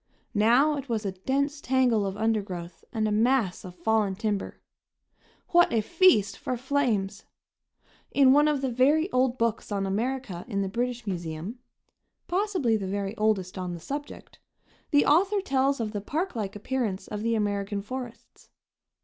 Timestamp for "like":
16.35-16.55